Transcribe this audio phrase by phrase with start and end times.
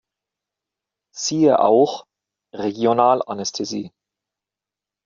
[1.13, 2.05] Siehe auch:
[2.55, 3.91] Regionalanästhesie